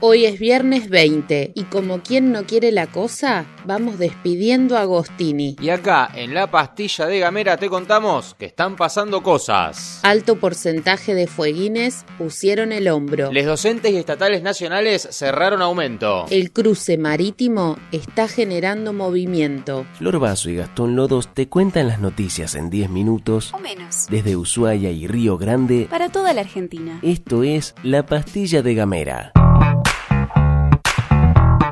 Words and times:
Hoy 0.00 0.26
es 0.26 0.38
viernes 0.38 0.90
20 0.90 1.52
y 1.54 1.64
como 1.64 2.02
quien 2.02 2.30
no 2.30 2.44
quiere 2.44 2.70
la 2.70 2.86
cosa, 2.86 3.46
vamos 3.64 3.98
despidiendo 3.98 4.76
a 4.76 4.82
Agostini. 4.82 5.56
Y 5.58 5.70
acá, 5.70 6.10
en 6.14 6.34
la 6.34 6.50
pastilla 6.50 7.06
de 7.06 7.18
Gamera, 7.18 7.56
te 7.56 7.70
contamos 7.70 8.34
que 8.38 8.44
están 8.44 8.76
pasando 8.76 9.22
cosas. 9.22 10.00
Alto 10.02 10.36
porcentaje 10.38 11.14
de 11.14 11.26
fueguines 11.26 12.04
pusieron 12.18 12.72
el 12.72 12.88
hombro. 12.88 13.32
Les 13.32 13.46
docentes 13.46 13.90
y 13.90 13.96
estatales 13.96 14.42
nacionales 14.42 15.08
cerraron 15.12 15.62
aumento. 15.62 16.26
El 16.28 16.52
cruce 16.52 16.98
marítimo 16.98 17.78
está 17.90 18.28
generando 18.28 18.92
movimiento. 18.92 19.86
Flor 19.94 20.18
Vaso 20.18 20.50
y 20.50 20.56
Gastón 20.56 20.94
Lodos 20.94 21.32
te 21.32 21.48
cuentan 21.48 21.88
las 21.88 22.00
noticias 22.00 22.54
en 22.54 22.68
10 22.68 22.90
minutos 22.90 23.54
O 23.54 23.58
menos. 23.58 24.08
desde 24.10 24.36
Ushuaia 24.36 24.90
y 24.90 25.06
Río 25.06 25.38
Grande. 25.38 25.86
Para 25.88 26.10
toda 26.10 26.34
la 26.34 26.42
Argentina. 26.42 26.98
Esto 27.00 27.42
es 27.42 27.74
La 27.82 28.04
Pastilla 28.04 28.60
de 28.60 28.74
Gamera. 28.74 29.32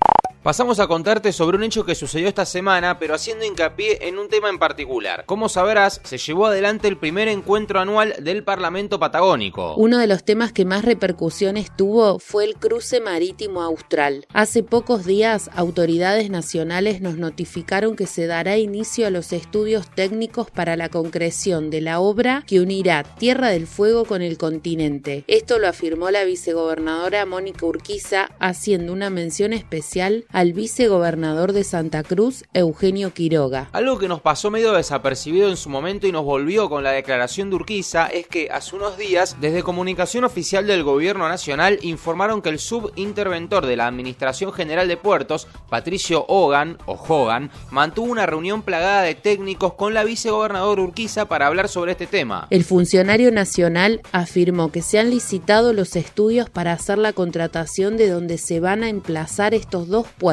Pasamos 0.46 0.80
a 0.80 0.86
contarte 0.86 1.32
sobre 1.32 1.58
un 1.58 1.64
hecho 1.64 1.86
que 1.86 1.96
sucedió 1.96 2.28
esta 2.28 2.46
semana, 2.46 3.00
pero 3.00 3.16
haciendo 3.16 3.46
hincapié 3.46 4.08
en 4.08 4.20
un 4.20 4.30
tema 4.30 4.48
en 4.48 4.60
particular. 4.60 5.26
Como 5.26 5.50
sabrás, 5.50 6.02
se 6.04 6.20
llevó 6.20 6.46
adelante 6.46 6.88
el 6.88 7.00
primer 7.00 7.28
encuentro 7.30 7.80
anual 7.80 8.14
del 8.20 8.44
Parlamento 8.44 9.00
Patagónico. 9.00 9.74
Uno 9.74 9.98
de 9.98 10.06
los 10.06 10.24
temas 10.24 10.54
que 10.54 10.64
más 10.64 10.86
repercusiones 10.86 11.76
tuvo 11.76 12.20
fue 12.20 12.46
el 12.46 12.58
cruce 12.58 13.02
marítimo 13.02 13.64
austral. 13.64 14.28
Hace 14.34 14.62
pocos 14.62 15.04
días, 15.04 15.50
autoridades 15.56 16.30
nacionales 16.30 17.02
nos 17.02 17.18
notificaron 17.18 17.96
que 17.96 18.06
se 18.06 18.28
dará 18.28 18.56
inicio 18.56 19.08
a 19.08 19.10
los 19.10 19.34
estudios 19.34 19.90
técnicos 19.90 20.52
para 20.52 20.76
la 20.76 20.90
concreción 20.90 21.72
de 21.72 21.82
la 21.82 22.00
obra 22.00 22.44
que 22.46 22.60
unirá 22.60 23.02
Tierra 23.02 23.50
del 23.50 23.66
Fuego 23.66 24.06
con 24.06 24.22
el 24.22 24.38
continente. 24.38 25.24
Esto 25.26 25.58
lo 25.58 25.68
afirmó 25.68 26.12
la 26.12 26.24
vicegobernadora 26.24 27.26
Mónica 27.26 27.66
Urquiza, 27.66 28.30
haciendo 28.38 28.94
una 28.94 29.10
mención 29.10 29.52
especial 29.52 30.28
al 30.36 30.52
vicegobernador 30.52 31.54
de 31.54 31.64
Santa 31.64 32.04
Cruz, 32.04 32.44
Eugenio 32.54 33.14
Quiroga. 33.14 33.70
Algo 33.72 33.98
que 33.98 34.10
nos 34.10 34.20
pasó 34.20 34.52
medio 34.52 34.74
desapercibido 34.74 35.50
en 35.50 35.56
su 35.56 35.70
momento 35.70 36.08
y 36.08 36.12
nos 36.12 36.26
volvió 36.26 36.70
con 36.70 36.84
la 36.84 36.92
declaración 36.92 37.50
de 37.50 37.56
Urquiza 37.56 38.08
es 38.08 38.28
que 38.28 38.50
hace 38.52 38.76
unos 38.76 38.98
días, 38.98 39.38
desde 39.40 39.64
comunicación 39.64 40.26
oficial 40.26 40.68
del 40.68 40.84
gobierno 40.84 41.30
nacional, 41.30 41.80
informaron 41.84 42.42
que 42.42 42.50
el 42.50 42.60
subinterventor 42.60 43.66
de 43.66 43.78
la 43.78 43.88
Administración 43.88 44.52
General 44.52 44.90
de 44.90 44.98
Puertos, 44.98 45.48
Patricio 45.70 46.26
Hogan, 46.28 46.80
o 46.86 46.96
Hogan, 46.96 47.50
mantuvo 47.72 48.12
una 48.12 48.26
reunión 48.26 48.62
plagada 48.62 49.04
de 49.04 49.16
técnicos 49.16 49.76
con 49.76 49.94
la 49.94 50.04
vicegobernadora 50.04 50.82
Urquiza 50.82 51.30
para 51.30 51.48
hablar 51.48 51.70
sobre 51.70 51.94
este 51.94 52.08
tema. 52.08 52.48
El 52.50 52.66
funcionario 52.66 53.32
nacional 53.32 54.02
afirmó 54.12 54.70
que 54.70 54.82
se 54.82 55.00
han 55.00 55.12
licitado 55.12 55.72
los 55.72 55.96
estudios 55.96 56.50
para 56.50 56.74
hacer 56.74 56.98
la 56.98 57.14
contratación 57.14 57.96
de 57.96 58.10
donde 58.10 58.38
se 58.38 58.60
van 58.60 58.84
a 58.84 58.90
emplazar 58.90 59.54
estos 59.54 59.88
dos 59.88 60.06
puertos 60.08 60.25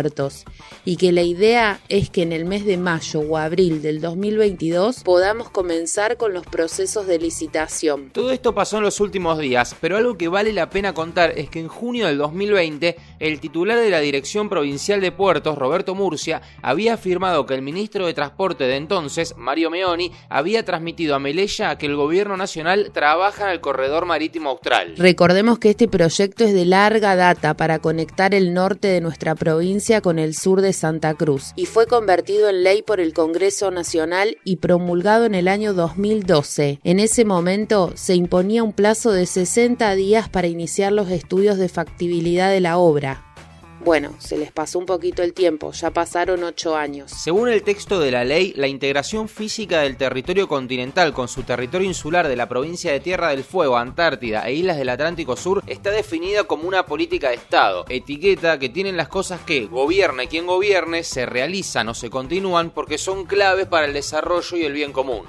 y 0.84 0.96
que 0.96 1.12
la 1.12 1.22
idea 1.22 1.80
es 1.88 2.10
que 2.10 2.22
en 2.22 2.32
el 2.32 2.44
mes 2.44 2.64
de 2.64 2.76
mayo 2.76 3.20
o 3.20 3.36
abril 3.36 3.82
del 3.82 4.00
2022 4.00 5.02
podamos 5.04 5.50
comenzar 5.50 6.16
con 6.16 6.32
los 6.32 6.46
procesos 6.46 7.06
de 7.06 7.18
licitación. 7.18 8.10
Todo 8.10 8.32
esto 8.32 8.54
pasó 8.54 8.78
en 8.78 8.84
los 8.84 9.00
últimos 9.00 9.38
días, 9.38 9.76
pero 9.80 9.96
algo 9.96 10.16
que 10.16 10.28
vale 10.28 10.52
la 10.52 10.70
pena 10.70 10.94
contar 10.94 11.38
es 11.38 11.50
que 11.50 11.60
en 11.60 11.68
junio 11.68 12.06
del 12.06 12.18
2020 12.18 12.96
el 13.18 13.40
titular 13.40 13.78
de 13.78 13.90
la 13.90 14.00
Dirección 14.00 14.48
Provincial 14.48 15.00
de 15.00 15.12
Puertos, 15.12 15.58
Roberto 15.58 15.94
Murcia, 15.94 16.42
había 16.62 16.94
afirmado 16.94 17.46
que 17.46 17.54
el 17.54 17.62
ministro 17.62 18.06
de 18.06 18.14
Transporte 18.14 18.64
de 18.64 18.76
entonces, 18.76 19.34
Mario 19.36 19.70
Meoni, 19.70 20.10
había 20.28 20.64
transmitido 20.64 21.14
a 21.14 21.18
Melella 21.18 21.76
que 21.76 21.86
el 21.86 21.96
gobierno 21.96 22.36
nacional 22.36 22.90
trabaja 22.92 23.44
en 23.44 23.50
el 23.50 23.60
corredor 23.60 24.06
marítimo 24.06 24.50
austral. 24.50 24.94
Recordemos 24.96 25.58
que 25.58 25.70
este 25.70 25.88
proyecto 25.88 26.44
es 26.44 26.54
de 26.54 26.64
larga 26.64 27.14
data 27.14 27.54
para 27.54 27.78
conectar 27.78 28.34
el 28.34 28.54
norte 28.54 28.88
de 28.88 29.00
nuestra 29.00 29.34
provincia 29.34 29.81
con 30.00 30.20
el 30.20 30.36
sur 30.36 30.60
de 30.60 30.72
Santa 30.72 31.14
Cruz 31.14 31.52
y 31.56 31.66
fue 31.66 31.86
convertido 31.86 32.48
en 32.48 32.62
ley 32.62 32.82
por 32.82 33.00
el 33.00 33.12
Congreso 33.12 33.72
Nacional 33.72 34.36
y 34.44 34.56
promulgado 34.56 35.24
en 35.24 35.34
el 35.34 35.48
año 35.48 35.74
2012. 35.74 36.78
En 36.84 37.00
ese 37.00 37.24
momento 37.24 37.92
se 37.96 38.14
imponía 38.14 38.62
un 38.62 38.72
plazo 38.72 39.10
de 39.10 39.26
60 39.26 39.94
días 39.96 40.28
para 40.28 40.46
iniciar 40.46 40.92
los 40.92 41.10
estudios 41.10 41.58
de 41.58 41.68
factibilidad 41.68 42.50
de 42.50 42.60
la 42.60 42.78
obra. 42.78 43.31
Bueno, 43.84 44.14
se 44.20 44.38
les 44.38 44.52
pasó 44.52 44.78
un 44.78 44.86
poquito 44.86 45.24
el 45.24 45.34
tiempo, 45.34 45.72
ya 45.72 45.90
pasaron 45.90 46.44
ocho 46.44 46.76
años. 46.76 47.10
Según 47.10 47.48
el 47.48 47.64
texto 47.64 47.98
de 47.98 48.12
la 48.12 48.22
ley, 48.22 48.52
la 48.54 48.68
integración 48.68 49.28
física 49.28 49.80
del 49.80 49.96
territorio 49.96 50.46
continental 50.46 51.12
con 51.12 51.26
su 51.26 51.42
territorio 51.42 51.88
insular 51.88 52.28
de 52.28 52.36
la 52.36 52.48
provincia 52.48 52.92
de 52.92 53.00
Tierra 53.00 53.30
del 53.30 53.42
Fuego, 53.42 53.76
Antártida 53.76 54.46
e 54.46 54.54
islas 54.54 54.76
del 54.76 54.88
Atlántico 54.88 55.36
Sur 55.36 55.64
está 55.66 55.90
definida 55.90 56.44
como 56.44 56.68
una 56.68 56.86
política 56.86 57.30
de 57.30 57.34
Estado, 57.34 57.84
etiqueta 57.88 58.60
que 58.60 58.68
tienen 58.68 58.96
las 58.96 59.08
cosas 59.08 59.40
que, 59.40 59.66
gobierne 59.66 60.28
quien 60.28 60.46
gobierne, 60.46 61.02
se 61.02 61.26
realizan 61.26 61.88
o 61.88 61.94
se 61.94 62.08
continúan 62.08 62.70
porque 62.70 62.98
son 62.98 63.24
claves 63.24 63.66
para 63.66 63.86
el 63.86 63.94
desarrollo 63.94 64.56
y 64.56 64.62
el 64.62 64.74
bien 64.74 64.92
común 64.92 65.26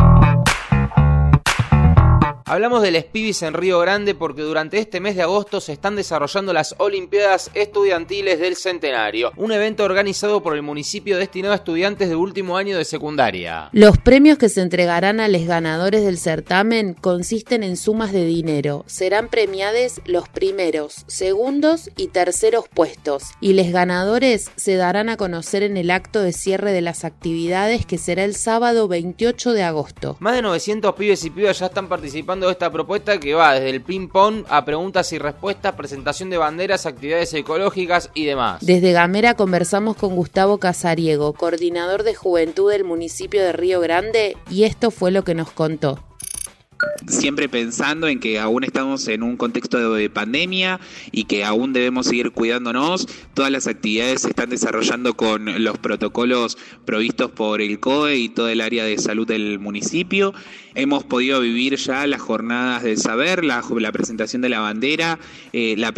Hablamos 2.48 2.80
del 2.80 2.94
Spibis 3.00 3.42
en 3.42 3.54
Río 3.54 3.80
Grande 3.80 4.14
porque 4.14 4.42
durante 4.42 4.78
este 4.78 5.00
mes 5.00 5.16
de 5.16 5.22
agosto 5.22 5.60
se 5.60 5.72
están 5.72 5.96
desarrollando 5.96 6.52
las 6.52 6.76
Olimpiadas 6.78 7.50
Estudiantiles 7.54 8.38
del 8.38 8.54
Centenario, 8.54 9.32
un 9.34 9.50
evento 9.50 9.82
organizado 9.82 10.40
por 10.44 10.54
el 10.54 10.62
municipio 10.62 11.18
destinado 11.18 11.54
a 11.54 11.56
estudiantes 11.56 12.08
de 12.08 12.14
último 12.14 12.56
año 12.56 12.78
de 12.78 12.84
secundaria. 12.84 13.68
Los 13.72 13.98
premios 13.98 14.38
que 14.38 14.48
se 14.48 14.60
entregarán 14.60 15.18
a 15.18 15.26
los 15.26 15.44
ganadores 15.44 16.04
del 16.04 16.18
certamen 16.18 16.94
consisten 16.94 17.64
en 17.64 17.76
sumas 17.76 18.12
de 18.12 18.24
dinero. 18.24 18.84
Serán 18.86 19.26
premiados 19.26 20.00
los 20.04 20.28
primeros, 20.28 21.04
segundos 21.08 21.90
y 21.96 22.06
terceros 22.06 22.66
puestos, 22.68 23.24
y 23.40 23.54
los 23.54 23.70
ganadores 23.72 24.52
se 24.54 24.76
darán 24.76 25.08
a 25.08 25.16
conocer 25.16 25.64
en 25.64 25.76
el 25.76 25.90
acto 25.90 26.22
de 26.22 26.32
cierre 26.32 26.70
de 26.70 26.80
las 26.80 27.04
actividades 27.04 27.86
que 27.86 27.98
será 27.98 28.22
el 28.22 28.36
sábado 28.36 28.86
28 28.86 29.52
de 29.52 29.64
agosto. 29.64 30.16
Más 30.20 30.36
de 30.36 30.42
900 30.42 30.94
pibes 30.94 31.24
y 31.24 31.30
pibas 31.30 31.58
ya 31.58 31.66
están 31.66 31.88
participando 31.88 32.35
esta 32.44 32.70
propuesta 32.70 33.18
que 33.18 33.34
va 33.34 33.54
desde 33.54 33.70
el 33.70 33.82
ping-pong 33.82 34.44
a 34.48 34.64
preguntas 34.64 35.12
y 35.12 35.18
respuestas, 35.18 35.74
presentación 35.74 36.30
de 36.30 36.38
banderas, 36.38 36.86
actividades 36.86 37.32
ecológicas 37.34 38.10
y 38.14 38.24
demás. 38.26 38.64
Desde 38.64 38.92
Gamera 38.92 39.34
conversamos 39.34 39.96
con 39.96 40.14
Gustavo 40.14 40.58
Casariego, 40.58 41.32
coordinador 41.32 42.02
de 42.02 42.14
juventud 42.14 42.70
del 42.70 42.84
municipio 42.84 43.42
de 43.42 43.52
Río 43.52 43.80
Grande, 43.80 44.36
y 44.50 44.64
esto 44.64 44.90
fue 44.90 45.10
lo 45.10 45.24
que 45.24 45.34
nos 45.34 45.50
contó 45.50 45.98
siempre 47.06 47.48
pensando 47.48 48.08
en 48.08 48.20
que 48.20 48.38
aún 48.38 48.64
estamos 48.64 49.06
en 49.08 49.22
un 49.22 49.36
contexto 49.36 49.94
de 49.94 50.10
pandemia 50.10 50.80
y 51.12 51.24
que 51.24 51.44
aún 51.44 51.72
debemos 51.72 52.06
seguir 52.06 52.30
cuidándonos. 52.30 53.06
Todas 53.34 53.50
las 53.50 53.66
actividades 53.66 54.22
se 54.22 54.28
están 54.28 54.50
desarrollando 54.50 55.14
con 55.14 55.62
los 55.62 55.78
protocolos 55.78 56.58
provistos 56.84 57.30
por 57.30 57.60
el 57.60 57.78
COE 57.80 58.16
y 58.16 58.28
todo 58.28 58.48
el 58.48 58.60
área 58.60 58.84
de 58.84 58.98
salud 58.98 59.26
del 59.26 59.58
municipio. 59.58 60.34
Hemos 60.74 61.04
podido 61.04 61.40
vivir 61.40 61.76
ya 61.76 62.06
las 62.06 62.20
jornadas 62.20 62.82
del 62.82 62.98
saber, 62.98 63.44
la, 63.44 63.62
presentación 63.92 64.42
de 64.42 64.50
la 64.50 64.60
bandera, 64.60 65.18
eh, 65.54 65.74
las 65.78 65.92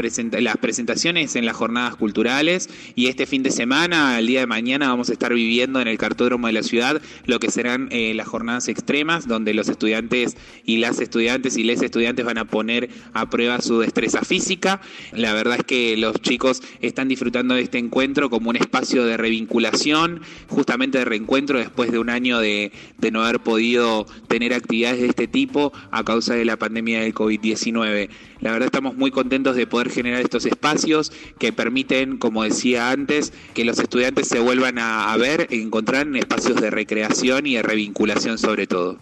presentaciones 0.57 1.35
en 1.35 1.47
las 1.47 1.57
jornadas 1.57 1.97
culturales 1.97 2.71
y 2.95 3.09
este 3.09 3.27
fin 3.27 3.43
de 3.43 3.51
semana, 3.51 4.17
el 4.21 4.29
día 4.29 4.41
de 4.41 4.47
mañana, 4.47 4.89
vamos 4.89 5.11
a 5.11 5.13
estar 5.13 5.35
viviendo 5.35 5.81
en 5.81 5.89
el 5.89 5.99
cartódromo 5.99 6.47
de 6.47 6.53
la 6.53 6.63
ciudad 6.63 7.03
lo 7.27 7.41
que 7.41 7.51
serán 7.51 7.89
eh, 7.91 8.15
las 8.15 8.29
jornadas 8.29 8.69
extremas 8.69 9.27
donde 9.27 9.53
los 9.53 9.69
estudiantes 9.69 10.37
y 10.65 10.78
las 10.79 11.01
estudiantes 11.01 11.57
y 11.57 11.65
les 11.65 11.83
estudiantes 11.83 12.25
van 12.25 12.39
a 12.39 12.45
poner 12.45 12.89
a 13.13 13.29
prueba 13.29 13.61
su 13.61 13.81
destreza 13.81 14.23
física. 14.23 14.81
La 15.13 15.33
verdad 15.33 15.59
es 15.59 15.65
que 15.65 15.97
los 15.97 16.21
chicos 16.21 16.63
están 16.81 17.09
disfrutando 17.09 17.55
de 17.55 17.63
este 17.63 17.79
encuentro 17.79 18.31
como 18.31 18.51
un 18.51 18.57
espacio 18.57 19.05
de 19.05 19.17
revinculación, 19.17 20.23
justamente 20.49 20.99
de 20.99 21.05
reencuentro 21.05 21.59
después 21.59 21.93
de 21.93 21.99
un 21.99 22.11
año 22.11 22.39
de, 22.41 22.73
no 23.13 23.23
haber 23.23 23.41
podido 23.41 24.07
tener 24.29 24.53
actividades 24.53 25.01
de 25.01 25.07
este 25.07 25.27
tipo 25.27 25.73
a 25.91 26.05
causa 26.05 26.35
de 26.35 26.45
la 26.45 26.57
pandemia 26.57 27.01
del 27.01 27.15
COVID-19. 27.15 28.09
La 28.41 28.53
verdad 28.53 28.67
estamos 28.67 28.97
muy 28.97 29.11
contentos 29.11 29.57
de 29.57 29.67
poder 29.67 29.91
generar 29.91 30.21
estos 30.21 30.47
espacios 30.47 31.11
que 31.39 31.53
permiten, 31.53 32.19
como 32.19 32.45
decía 32.45 32.91
antes, 32.91 33.33
que 33.55 33.65
los 33.65 33.79
estudiantes 33.79 34.29
se 34.29 34.39
vuelvan 34.39 34.79
a, 34.79 35.13
a 35.13 35.17
ver, 35.17 35.49
encontrar 35.51 36.07
en 36.07 36.17
espacios 36.17 36.61
de 36.61 36.71
recreación 36.71 37.47
y 37.47 37.55
de 37.55 37.63
revinculación 37.63 38.39
sobre 38.39 38.67
todo. 38.67 38.99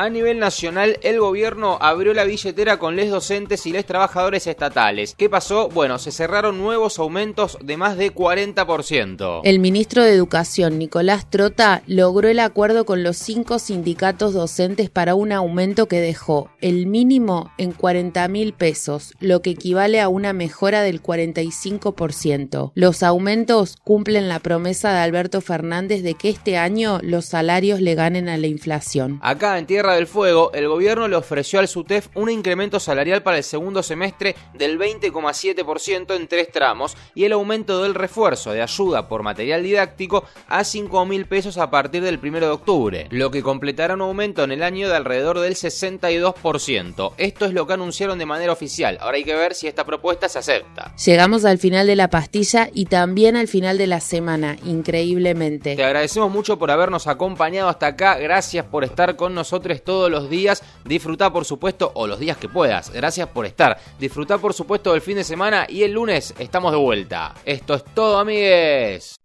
A 0.00 0.08
nivel 0.08 0.38
nacional, 0.38 0.98
el 1.02 1.20
gobierno 1.20 1.76
abrió 1.78 2.14
la 2.14 2.24
billetera 2.24 2.78
con 2.78 2.96
les 2.96 3.10
docentes 3.10 3.66
y 3.66 3.72
les 3.72 3.84
trabajadores 3.84 4.46
estatales. 4.46 5.14
¿Qué 5.14 5.28
pasó? 5.28 5.68
Bueno, 5.68 5.98
se 5.98 6.10
cerraron 6.10 6.56
nuevos 6.56 6.98
aumentos 6.98 7.58
de 7.62 7.76
más 7.76 7.98
de 7.98 8.10
40%. 8.10 9.42
El 9.44 9.58
ministro 9.58 10.02
de 10.02 10.14
Educación, 10.14 10.78
Nicolás 10.78 11.28
Trota, 11.28 11.82
logró 11.86 12.28
el 12.28 12.38
acuerdo 12.40 12.86
con 12.86 13.02
los 13.02 13.18
cinco 13.18 13.58
sindicatos 13.58 14.32
docentes 14.32 14.88
para 14.88 15.14
un 15.14 15.32
aumento 15.32 15.86
que 15.86 16.00
dejó 16.00 16.48
el 16.62 16.86
mínimo 16.86 17.52
en 17.58 17.72
40 17.72 18.26
mil 18.28 18.54
pesos, 18.54 19.12
lo 19.20 19.42
que 19.42 19.50
equivale 19.50 20.00
a 20.00 20.08
una 20.08 20.32
mejora 20.32 20.80
del 20.80 21.02
45%. 21.02 22.72
Los 22.74 23.02
aumentos 23.02 23.76
cumplen 23.84 24.30
la 24.30 24.38
promesa 24.38 24.94
de 24.94 25.00
Alberto 25.00 25.42
Fernández 25.42 26.02
de 26.02 26.14
que 26.14 26.30
este 26.30 26.56
año 26.56 27.00
los 27.02 27.26
salarios 27.26 27.82
le 27.82 27.94
ganen 27.94 28.30
a 28.30 28.38
la 28.38 28.46
inflación. 28.46 29.18
Acá 29.20 29.58
en 29.58 29.66
Tierra 29.66 29.89
del 29.94 30.06
Fuego, 30.06 30.50
el 30.54 30.68
gobierno 30.68 31.08
le 31.08 31.16
ofreció 31.16 31.60
al 31.60 31.68
SUTEF 31.68 32.08
un 32.14 32.30
incremento 32.30 32.80
salarial 32.80 33.22
para 33.22 33.36
el 33.36 33.44
segundo 33.44 33.82
semestre 33.82 34.36
del 34.54 34.78
20,7% 34.78 36.16
en 36.16 36.28
tres 36.28 36.50
tramos 36.52 36.96
y 37.14 37.24
el 37.24 37.32
aumento 37.32 37.82
del 37.82 37.94
refuerzo 37.94 38.52
de 38.52 38.62
ayuda 38.62 39.08
por 39.08 39.22
material 39.22 39.62
didáctico 39.62 40.24
a 40.48 40.64
5 40.64 41.06
mil 41.06 41.26
pesos 41.26 41.58
a 41.58 41.70
partir 41.70 42.02
del 42.02 42.18
1 42.22 42.40
de 42.40 42.48
octubre, 42.48 43.06
lo 43.10 43.30
que 43.30 43.42
completará 43.42 43.94
un 43.94 44.02
aumento 44.02 44.44
en 44.44 44.52
el 44.52 44.62
año 44.62 44.88
de 44.88 44.96
alrededor 44.96 45.40
del 45.40 45.54
62%. 45.54 47.12
Esto 47.16 47.44
es 47.44 47.52
lo 47.52 47.66
que 47.66 47.72
anunciaron 47.72 48.18
de 48.18 48.26
manera 48.26 48.52
oficial. 48.52 48.98
Ahora 49.00 49.16
hay 49.16 49.24
que 49.24 49.34
ver 49.34 49.54
si 49.54 49.66
esta 49.66 49.84
propuesta 49.84 50.28
se 50.28 50.38
acepta. 50.38 50.94
Llegamos 51.04 51.44
al 51.44 51.58
final 51.58 51.86
de 51.86 51.96
la 51.96 52.08
pastilla 52.08 52.68
y 52.72 52.86
también 52.86 53.36
al 53.36 53.48
final 53.48 53.78
de 53.78 53.86
la 53.86 54.00
semana, 54.00 54.56
increíblemente. 54.64 55.76
Te 55.76 55.84
agradecemos 55.84 56.30
mucho 56.30 56.58
por 56.58 56.70
habernos 56.70 57.06
acompañado 57.06 57.68
hasta 57.68 57.88
acá. 57.88 58.18
Gracias 58.18 58.64
por 58.66 58.84
estar 58.84 59.16
con 59.16 59.34
nosotros 59.34 59.76
todos 59.84 60.10
los 60.10 60.30
días. 60.30 60.62
Disfruta, 60.84 61.32
por 61.32 61.44
supuesto, 61.44 61.92
o 61.94 62.06
los 62.06 62.18
días 62.18 62.36
que 62.36 62.48
puedas. 62.48 62.90
Gracias 62.90 63.28
por 63.28 63.46
estar. 63.46 63.78
Disfruta, 63.98 64.38
por 64.38 64.54
supuesto, 64.54 64.92
del 64.92 65.00
fin 65.00 65.16
de 65.16 65.24
semana 65.24 65.66
y 65.68 65.82
el 65.82 65.92
lunes 65.92 66.34
estamos 66.38 66.72
de 66.72 66.78
vuelta. 66.78 67.34
Esto 67.44 67.74
es 67.74 67.84
todo, 67.94 68.18
amigues. 68.18 69.16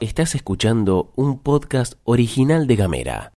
Estás 0.00 0.34
escuchando 0.34 1.12
un 1.16 1.40
podcast 1.40 1.94
original 2.04 2.66
de 2.66 2.76
Gamera. 2.76 3.32